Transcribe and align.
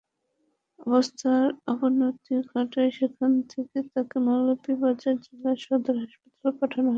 অবস্থার 0.79 1.43
অবনতি 1.67 2.35
ঘটায় 2.49 2.91
সেখান 2.91 3.31
থেকে 3.51 3.77
তাকে 3.93 4.17
মৌলভীবাজার 4.25 5.15
জেলা 5.25 5.51
সদর 5.57 5.95
হাসপাতালে 6.01 6.51
পাঠানো 6.59 6.79
হয়। 6.79 6.89